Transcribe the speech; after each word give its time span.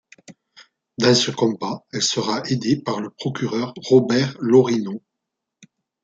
Dans 0.97 1.13
ce 1.13 1.29
combat 1.29 1.85
elle 1.93 2.01
sera 2.01 2.41
aidée 2.49 2.75
par 2.81 2.99
le 3.01 3.11
procureur 3.11 3.71
Robert 3.83 4.35
Laurino. 4.39 5.03